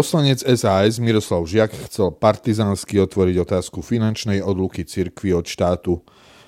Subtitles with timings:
[0.00, 6.00] Poslanec SAS Miroslav Žiak chcel partizánsky otvoriť otázku finančnej odluky cirkvi od štátu.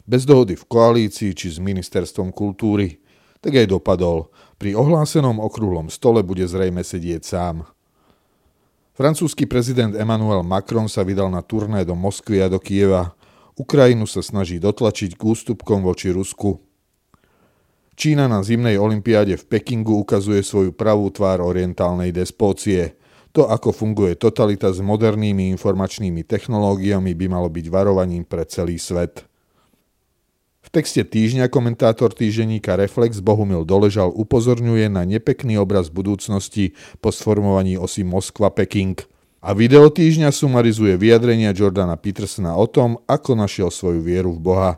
[0.09, 3.05] Bez dohody v koalícii či s ministerstvom kultúry.
[3.45, 4.33] Tak aj dopadol.
[4.57, 7.69] Pri ohlásenom okrúhlom stole bude zrejme sedieť sám.
[8.97, 13.13] Francúzsky prezident Emmanuel Macron sa vydal na turné do Moskvy a do Kieva.
[13.61, 16.57] Ukrajinu sa snaží dotlačiť k ústupkom voči Rusku.
[18.01, 22.97] Čína na zimnej olympiáde v Pekingu ukazuje svoju pravú tvár orientálnej despócie–
[23.33, 29.25] to, ako funguje totalita s modernými informačnými technológiami, by malo byť varovaním pre celý svet.
[30.63, 37.75] V texte týždňa komentátor týženíka Reflex Bohumil Doležal upozorňuje na nepekný obraz budúcnosti po sformovaní
[37.75, 39.01] osy Moskva-Peking.
[39.43, 44.73] A video týždňa sumarizuje vyjadrenia Jordana Petersona o tom, ako našiel svoju vieru v Boha.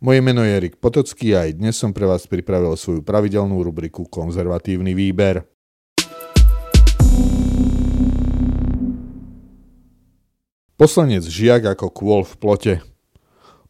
[0.00, 4.08] Moje meno je Erik Potocký a aj dnes som pre vás pripravil svoju pravidelnú rubriku
[4.08, 5.44] Konzervatívny výber.
[10.84, 12.74] Poslanec Žiak ako kôl v plote.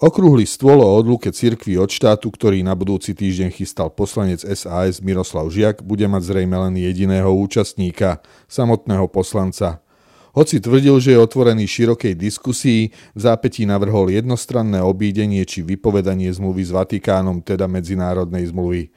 [0.02, 5.46] Okrúhly stôl o odluke cirkvi od štátu, ktorý na budúci týždeň chystal poslanec SAS Miroslav
[5.46, 8.18] Žiak, bude mať zrejme len jediného účastníka,
[8.50, 9.78] samotného poslanca.
[10.34, 16.66] Hoci tvrdil, že je otvorený širokej diskusii, v zápätí navrhol jednostranné obídenie či vypovedanie zmluvy
[16.66, 18.90] s Vatikánom, teda medzinárodnej zmluvy.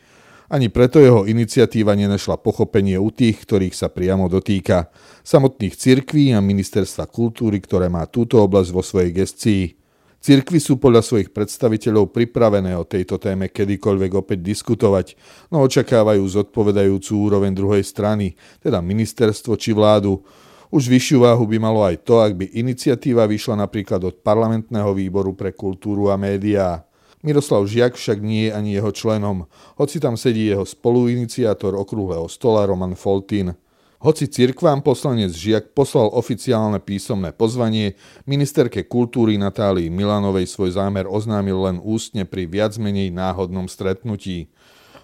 [0.47, 4.87] Ani preto jeho iniciatíva nenašla pochopenie u tých, ktorých sa priamo dotýka.
[5.19, 9.75] Samotných cirkví a ministerstva kultúry, ktoré má túto oblasť vo svojej gestii.
[10.23, 15.19] Cirkvy sú podľa svojich predstaviteľov pripravené o tejto téme kedykoľvek opäť diskutovať,
[15.51, 20.23] no očakávajú zodpovedajúcu úroveň druhej strany, teda ministerstvo či vládu.
[20.71, 25.35] Už vyššiu váhu by malo aj to, ak by iniciatíva vyšla napríklad od parlamentného výboru
[25.35, 26.86] pre kultúru a médiá.
[27.25, 29.49] Miroslav Žiak však nie je ani jeho členom,
[29.81, 33.57] hoci tam sedí jeho spoluiniciátor okrúhleho stola Roman Foltín.
[33.97, 37.97] Hoci cirkvám poslanec Žiak poslal oficiálne písomné pozvanie,
[38.29, 44.53] ministerke kultúry Natálii Milanovej svoj zámer oznámil len ústne pri viac menej náhodnom stretnutí.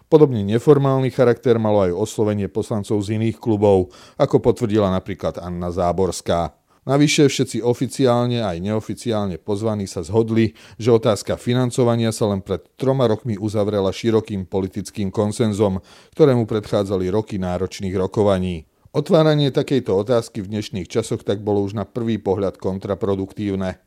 [0.05, 3.89] Podobne neformálny charakter malo aj oslovenie poslancov z iných klubov,
[4.21, 6.53] ako potvrdila napríklad Anna Záborská.
[6.83, 13.07] Navyše všetci oficiálne aj neoficiálne pozvaní sa zhodli, že otázka financovania sa len pred troma
[13.07, 15.79] rokmi uzavrela širokým politickým konsenzom,
[16.11, 18.67] ktorému predchádzali roky náročných rokovaní.
[18.91, 23.79] Otváranie takejto otázky v dnešných časoch tak bolo už na prvý pohľad kontraproduktívne.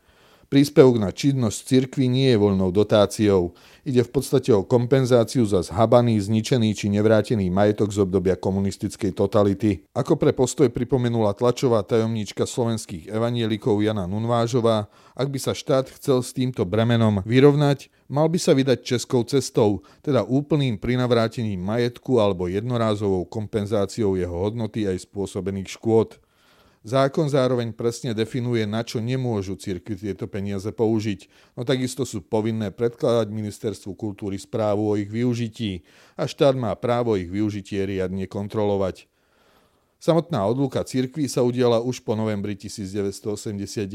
[0.47, 3.59] Príspevok na činnosť cirkvi nie je voľnou dotáciou.
[3.83, 9.83] Ide v podstate o kompenzáciu za zhabaný, zničený či nevrátený majetok z obdobia komunistickej totality.
[9.91, 14.87] Ako pre postoj pripomenula tlačová tajomníčka slovenských evanielikov Jana Nunvážová,
[15.19, 19.83] ak by sa štát chcel s týmto bremenom vyrovnať, mal by sa vydať českou cestou,
[20.07, 26.23] teda úplným prinavrátením majetku alebo jednorázovou kompenzáciou jeho hodnoty aj spôsobených škôd.
[26.87, 31.27] Zákon zároveň presne definuje, na čo nemôžu cirkvi tieto peniaze použiť,
[31.59, 35.83] no takisto sú povinné predkladať ministerstvu kultúry správu o ich využití
[36.15, 39.11] a štát má právo ich využitie riadne kontrolovať.
[39.99, 43.91] Samotná odluka cirkví sa udiala už po novembri 1989.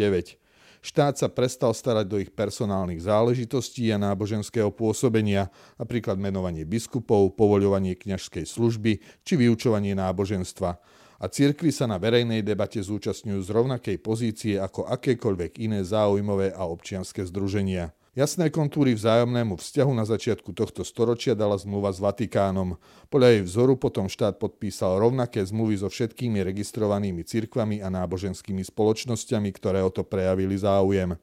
[0.83, 5.47] Štát sa prestal starať do ich personálnych záležitostí a náboženského pôsobenia,
[5.79, 10.75] napríklad menovanie biskupov, povoľovanie kňažskej služby či vyučovanie náboženstva–
[11.21, 16.65] a cirkvy sa na verejnej debate zúčastňujú z rovnakej pozície ako akékoľvek iné záujmové a
[16.65, 17.93] občianske združenia.
[18.11, 22.75] Jasné kontúry vzájomnému vzťahu na začiatku tohto storočia dala zmluva s Vatikánom.
[23.07, 29.49] Podľa jej vzoru potom štát podpísal rovnaké zmluvy so všetkými registrovanými cirkvami a náboženskými spoločnosťami,
[29.55, 31.15] ktoré o to prejavili záujem.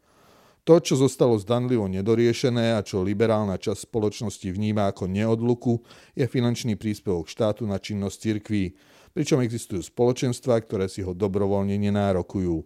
[0.64, 5.84] To, čo zostalo zdanlivo nedoriešené a čo liberálna časť spoločnosti vníma ako neodluku,
[6.16, 8.64] je finančný príspevok štátu na činnosť cirkví
[9.18, 12.62] pričom existujú spoločenstva, ktoré si ho dobrovoľne nenárokujú.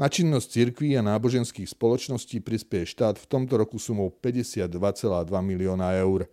[0.00, 4.72] Na činnosť cirkví a náboženských spoločností prispieje štát v tomto roku sumou 52,2
[5.28, 6.24] milióna eur.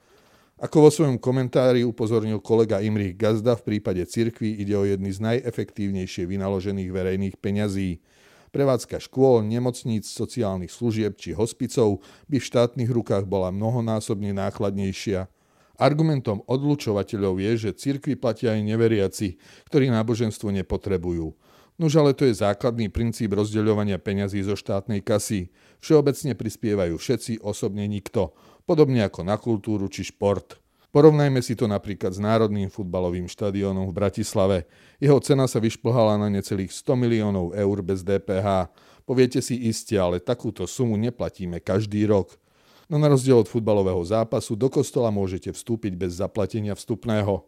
[0.56, 5.20] Ako vo svojom komentári upozornil kolega Imrich Gazda, v prípade cirkví ide o jedny z
[5.20, 8.00] najefektívnejšie vynaložených verejných peňazí.
[8.56, 12.00] Prevádzka škôl, nemocníc, sociálnych služieb či hospicov
[12.32, 15.28] by v štátnych rukách bola mnohonásobne nákladnejšia–
[15.80, 19.40] Argumentom odlučovateľov je, že cirkvi platia aj neveriaci,
[19.72, 21.32] ktorí náboženstvo nepotrebujú.
[21.80, 25.48] Nož ale to je základný princíp rozdeľovania peňazí zo štátnej kasy.
[25.80, 28.36] Všeobecne prispievajú všetci, osobne nikto.
[28.68, 30.60] Podobne ako na kultúru či šport.
[30.92, 34.58] Porovnajme si to napríklad s Národným futbalovým štadiónom v Bratislave.
[35.00, 38.68] Jeho cena sa vyšplhala na necelých 100 miliónov eur bez DPH.
[39.08, 42.36] Poviete si iste, ale takúto sumu neplatíme každý rok.
[42.90, 47.46] No na rozdiel od futbalového zápasu do kostola môžete vstúpiť bez zaplatenia vstupného.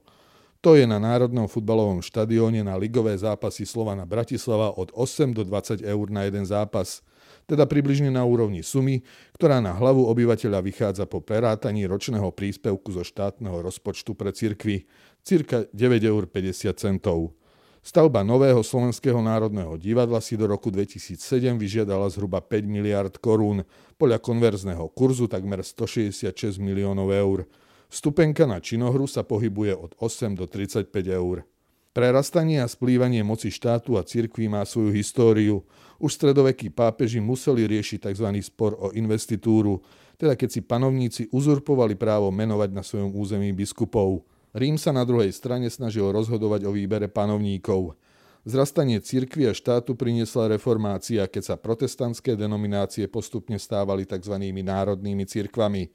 [0.61, 5.81] To je na Národnom futbalovom štadióne na ligové zápasy Slovana Bratislava od 8 do 20
[5.81, 7.01] eur na jeden zápas,
[7.49, 9.01] teda približne na úrovni sumy,
[9.33, 14.85] ktorá na hlavu obyvateľa vychádza po prerátaní ročného príspevku zo štátneho rozpočtu pre cirkvy,
[15.25, 17.40] cirka 9,50 eur.
[17.81, 21.17] Stavba nového Slovenského národného divadla si do roku 2007
[21.57, 23.65] vyžiadala zhruba 5 miliard korún,
[23.97, 27.49] podľa konverzného kurzu takmer 166 miliónov eur.
[27.89, 31.41] Stupenka na činohru sa pohybuje od 8 do 35 eur.
[31.89, 35.65] Prerastanie a splývanie moci štátu a cirkví má svoju históriu.
[35.97, 38.29] Už stredovekí pápeži museli riešiť tzv.
[38.45, 39.81] spor o investitúru,
[40.21, 44.21] teda keď si panovníci uzurpovali právo menovať na svojom území biskupov.
[44.51, 47.95] Rím sa na druhej strane snažil rozhodovať o výbere panovníkov.
[48.43, 54.35] Zrastanie cirkvi a štátu priniesla reformácia, keď sa protestantské denominácie postupne stávali tzv.
[54.41, 55.93] národnými cirkvami.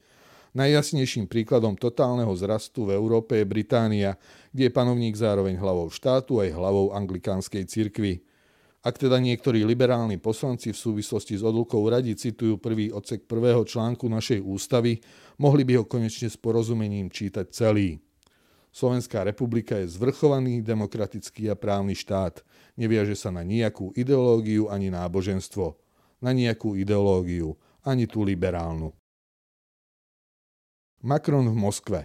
[0.57, 4.17] Najjasnejším príkladom totálneho zrastu v Európe je Británia,
[4.49, 8.25] kde je panovník zároveň hlavou štátu aj hlavou anglikánskej cirkvy.
[8.81, 14.07] Ak teda niektorí liberálni poslanci v súvislosti s odlukou radi citujú prvý odsek prvého článku
[14.09, 15.03] našej ústavy,
[15.37, 18.06] mohli by ho konečne s porozumením čítať celý.
[18.71, 22.45] Slovenská republika je zvrchovaný, demokratický a právny štát.
[22.77, 25.77] Neviaže sa na nejakú ideológiu ani náboženstvo.
[26.21, 28.93] Na nejakú ideológiu, ani tú liberálnu.
[31.01, 32.01] Macron v Moskve.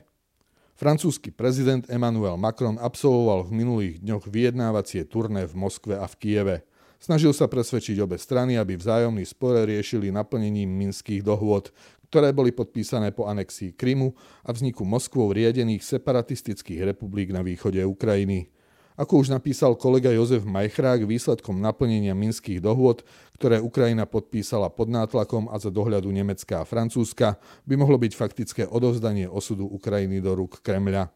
[0.77, 6.57] Francúzsky prezident Emmanuel Macron absolvoval v minulých dňoch vyjednávacie turné v Moskve a v Kieve.
[7.03, 11.75] Snažil sa presvedčiť obe strany, aby vzájomný spore riešili naplnením minských dohôd,
[12.13, 14.13] ktoré boli podpísané po anexii Krymu
[14.45, 18.53] a vzniku Moskvou riadených separatistických republik na východe Ukrajiny.
[19.01, 23.01] Ako už napísal kolega Jozef Majchrák, výsledkom naplnenia minských dohôd,
[23.41, 28.63] ktoré Ukrajina podpísala pod nátlakom a za dohľadu Nemecka a Francúzska, by mohlo byť faktické
[28.69, 31.09] odovzdanie osudu Ukrajiny do rúk Kremľa.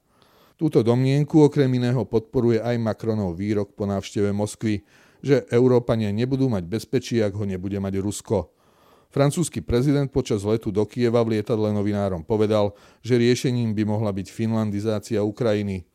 [0.57, 4.81] Túto domnienku okrem iného podporuje aj Macronov výrok po návšteve Moskvy,
[5.21, 8.56] že Európania nebudú mať bezpečie, ak ho nebude mať Rusko.
[9.11, 14.27] Francúzsky prezident počas letu do Kieva v lietadle novinárom povedal, že riešením by mohla byť
[14.29, 15.83] finlandizácia Ukrajiny–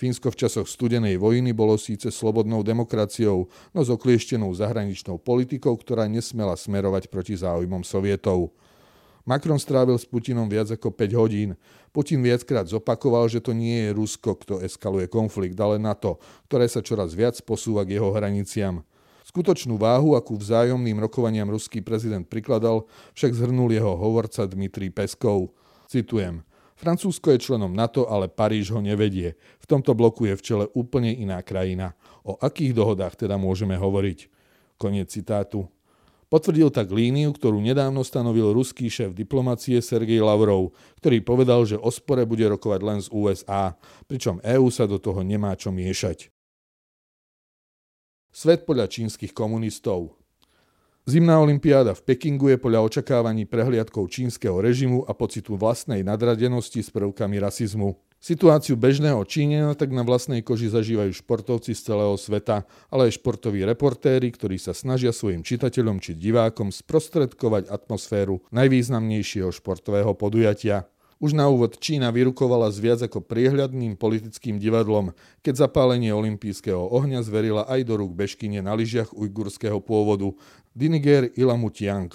[0.00, 6.08] Fínsko v časoch studenej vojny bolo síce slobodnou demokraciou, no s oklieštenou zahraničnou politikou, ktorá
[6.08, 8.48] nesmela smerovať proti záujmom Sovietov.
[9.28, 11.52] Macron strávil s Putinom viac ako 5 hodín.
[11.92, 16.16] Putin viackrát zopakoval, že to nie je Rusko, kto eskaluje konflikt, ale NATO,
[16.48, 18.80] ktoré sa čoraz viac posúva k jeho hraniciam.
[19.30, 25.54] Skutočnú váhu, akú vzájomným rokovaniam ruský prezident prikladal, však zhrnul jeho hovorca Dmitrij Peskov.
[25.86, 26.42] Citujem.
[26.74, 29.38] Francúzsko je členom NATO, ale Paríž ho nevedie.
[29.62, 31.94] V tomto bloku je v čele úplne iná krajina.
[32.26, 34.26] O akých dohodách teda môžeme hovoriť?
[34.74, 35.70] Koniec citátu.
[36.26, 41.90] Potvrdil tak líniu, ktorú nedávno stanovil ruský šéf diplomacie Sergej Lavrov, ktorý povedal, že o
[41.94, 43.78] spore bude rokovať len z USA,
[44.10, 46.34] pričom EÚ sa do toho nemá čo miešať.
[48.40, 50.16] Svet podľa čínskych komunistov.
[51.04, 56.88] Zimná olimpiáda v Pekingu je podľa očakávaní prehliadkou čínskeho režimu a pocitu vlastnej nadradenosti s
[56.88, 58.00] prvkami rasizmu.
[58.16, 63.60] Situáciu bežného Číňana tak na vlastnej koži zažívajú športovci z celého sveta, ale aj športoví
[63.60, 70.88] reportéri, ktorí sa snažia svojim čitateľom či divákom sprostredkovať atmosféru najvýznamnejšieho športového podujatia.
[71.20, 75.12] Už na úvod Čína vyrukovala s viac ako priehľadným politickým divadlom,
[75.44, 80.32] keď zapálenie olympijského ohňa zverila aj do rúk bežkyne na lyžiach ujgurského pôvodu
[80.72, 82.08] Diniger Ilamutiang.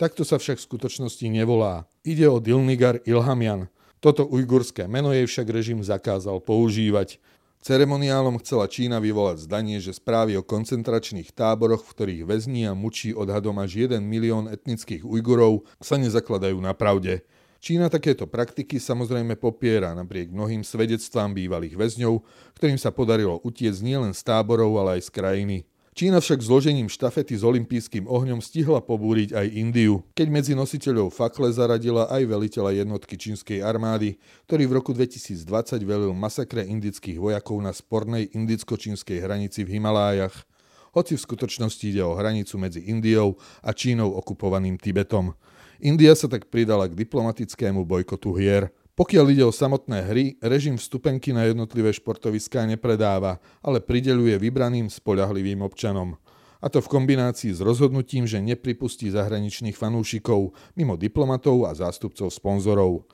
[0.00, 1.84] Takto sa však v skutočnosti nevolá.
[2.00, 3.68] Ide o Dilnigar Ilhamian.
[4.00, 7.20] Toto ujgurské meno jej však režim zakázal používať.
[7.60, 13.12] Ceremoniálom chcela Čína vyvolať zdanie, že správy o koncentračných táboroch, v ktorých väzní a mučí
[13.12, 17.20] odhadom až 1 milión etnických Ujgurov, sa nezakladajú na pravde.
[17.60, 22.24] Čína takéto praktiky samozrejme popiera napriek mnohým svedectvám bývalých väzňov,
[22.56, 25.56] ktorým sa podarilo utiecť nielen z táborov, ale aj z krajiny.
[25.92, 31.52] Čína však zložením štafety s olympijským ohňom stihla pobúriť aj Indiu, keď medzi nositeľov fakle
[31.52, 34.16] zaradila aj veliteľa jednotky čínskej armády,
[34.48, 35.44] ktorý v roku 2020
[35.84, 40.48] velil masakre indických vojakov na spornej indicko-čínskej hranici v Himalájach,
[40.90, 45.34] hoci v skutočnosti ide o hranicu medzi Indiou a Čínou okupovaným Tibetom.
[45.80, 48.68] India sa tak pridala k diplomatickému bojkotu hier.
[48.98, 55.64] Pokiaľ ide o samotné hry, režim vstupenky na jednotlivé športoviská nepredáva, ale prideluje vybraným spoľahlivým
[55.64, 56.20] občanom.
[56.60, 63.08] A to v kombinácii s rozhodnutím, že nepripustí zahraničných fanúšikov mimo diplomatov a zástupcov sponzorov.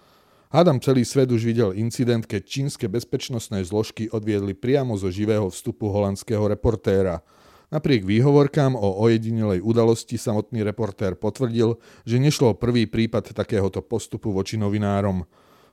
[0.51, 5.87] Hádam celý svet už videl incident, keď čínske bezpečnostné zložky odviedli priamo zo živého vstupu
[5.87, 7.23] holandského reportéra–
[7.67, 14.31] Napriek výhovorkám o ojedinelej udalosti samotný reportér potvrdil, že nešlo o prvý prípad takéhoto postupu
[14.31, 15.27] voči novinárom.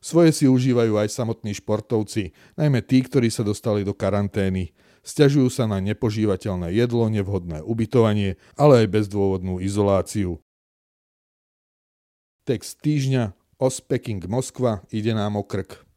[0.04, 4.74] Svoje si užívajú aj samotní športovci, najmä tí, ktorí sa dostali do karantény.
[5.06, 10.42] Sťažujú sa na nepožívateľné jedlo, nevhodné ubytovanie, ale aj bezdôvodnú izoláciu.
[12.44, 13.32] Text týždňa
[13.62, 15.88] Ospeking Moskva ide nám o krk.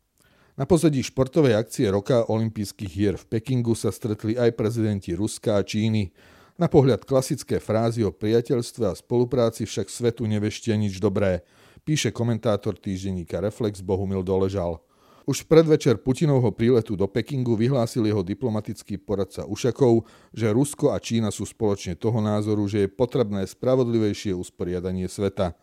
[0.57, 5.63] Na pozadí športovej akcie roka olympijských hier v Pekingu sa stretli aj prezidenti Ruska a
[5.63, 6.17] Číny.
[6.57, 11.41] Na pohľad klasické frázy o priateľstve a spolupráci však svetu neveštia nič dobré–
[11.87, 14.83] píše komentátor týždenníka Reflex Bohumil Doležal.
[15.23, 20.03] Už v predvečer Putinovho príletu do Pekingu vyhlásil jeho diplomatický poradca Ušakov,
[20.35, 25.55] že Rusko a Čína sú spoločne toho názoru, že je potrebné spravodlivejšie usporiadanie sveta.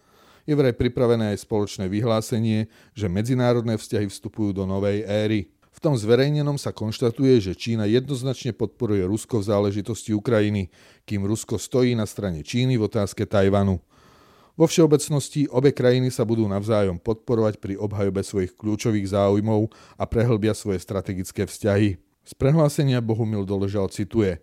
[0.44, 5.48] Je vraj pripravené aj spoločné vyhlásenie, že medzinárodné vzťahy vstupujú do novej éry.
[5.74, 10.70] V tom zverejnenom sa konštatuje, že Čína jednoznačne podporuje Rusko v záležitosti Ukrajiny,
[11.08, 13.82] kým Rusko stojí na strane Číny v otázke Tajvanu.
[14.54, 20.54] Vo všeobecnosti obe krajiny sa budú navzájom podporovať pri obhajobe svojich kľúčových záujmov a prehlbia
[20.54, 21.98] svoje strategické vzťahy.
[22.22, 24.38] Z prehlásenia Bohumil Doležal cituje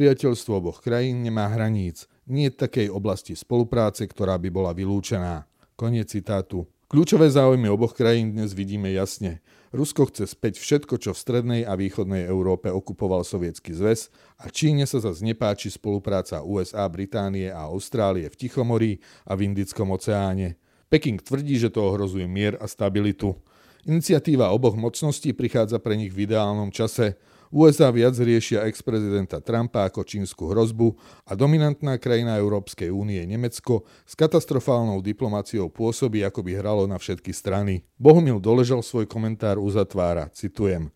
[0.00, 5.44] Priateľstvo oboch krajín nemá hraníc, nie je takej oblasti spolupráce, ktorá by bola vylúčená.
[5.76, 6.64] Koniec citátu.
[6.88, 9.44] Kľúčové záujmy oboch krajín dnes vidíme jasne.
[9.76, 14.08] Rusko chce späť všetko, čo v strednej a východnej Európe okupoval Sovietsky zväz
[14.40, 19.92] a Číne sa zase nepáči spolupráca USA, Británie a Austrálie v Tichomorí a v Indickom
[19.92, 20.56] oceáne.
[20.88, 23.36] Peking tvrdí, že to ohrozuje mier a stabilitu.
[23.84, 27.12] Iniciatíva oboch mocností prichádza pre nich v ideálnom čase–
[27.50, 30.94] USA viac riešia ex-prezidenta Trumpa ako čínsku hrozbu
[31.26, 37.34] a dominantná krajina Európskej únie Nemecko s katastrofálnou diplomáciou pôsobí, ako by hralo na všetky
[37.34, 37.82] strany.
[37.98, 40.94] Bohumil Doležal svoj komentár uzatvára, citujem.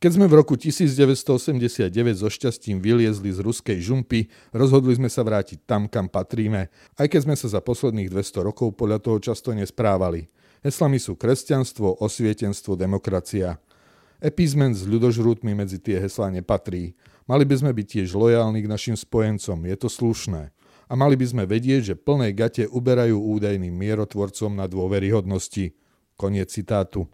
[0.00, 5.62] Keď sme v roku 1989 so šťastím vyliezli z ruskej žumpy, rozhodli sme sa vrátiť
[5.68, 10.26] tam, kam patríme, aj keď sme sa za posledných 200 rokov podľa toho často nesprávali.
[10.64, 13.60] Heslami sú kresťanstvo, osvietenstvo, demokracia.
[14.22, 16.94] Epizmen s ľudožrútmi medzi tie heslá nepatrí.
[17.26, 20.54] Mali by sme byť tiež lojálni k našim spojencom, je to slušné.
[20.86, 25.74] A mali by sme vedieť, že plné gate uberajú údajným mierotvorcom na dôveryhodnosti.
[26.14, 27.10] Koniec citátu.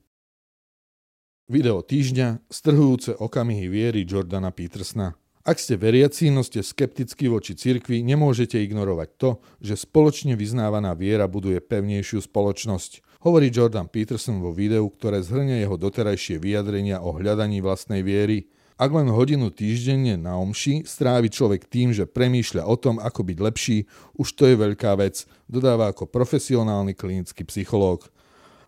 [1.48, 5.16] Video týždňa Strhujúce okamihy viery Jordana Petersna.
[5.48, 9.30] Ak ste veriaci, no ste skeptickí voči cirkvi, nemôžete ignorovať to,
[9.64, 15.76] že spoločne vyznávaná viera buduje pevnejšiu spoločnosť hovorí Jordan Peterson vo videu, ktoré zhrňa jeho
[15.78, 18.50] doterajšie vyjadrenia o hľadaní vlastnej viery.
[18.78, 23.38] Ak len hodinu týždenne na omši strávi človek tým, že premýšľa o tom, ako byť
[23.42, 23.78] lepší,
[24.14, 28.06] už to je veľká vec, dodáva ako profesionálny klinický psychológ.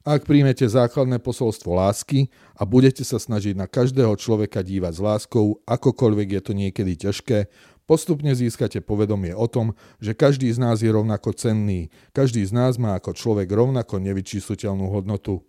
[0.02, 5.61] Ak príjmete základné posolstvo lásky a budete sa snažiť na každého človeka dívať s láskou,
[5.69, 7.52] akokoľvek je to niekedy ťažké,
[7.90, 12.78] Postupne získate povedomie o tom, že každý z nás je rovnako cenný, každý z nás
[12.78, 15.42] má ako človek rovnako nevyčísliteľnú hodnotu.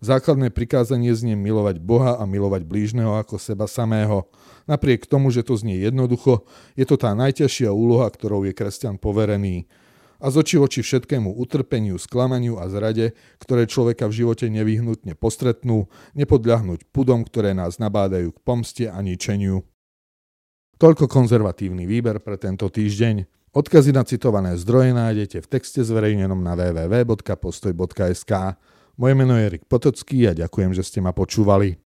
[0.00, 4.24] Základné prikázanie znie milovať Boha a milovať blížneho ako seba samého.
[4.64, 9.68] Napriek tomu, že to znie jednoducho, je to tá najťažšia úloha, ktorou je kresťan poverený.
[10.24, 15.92] A z oči voči všetkému utrpeniu, sklamaniu a zrade, ktoré človeka v živote nevyhnutne postretnú,
[16.16, 19.68] nepodľahnúť pudom, ktoré nás nabádajú k pomste a ničeniu.
[20.74, 23.30] Toľko konzervatívny výber pre tento týždeň.
[23.54, 28.32] Odkazy na citované zdroje nájdete v texte zverejnenom na www.postoj.sk.
[28.98, 31.83] Moje meno je Erik Potocký a ďakujem, že ste ma počúvali.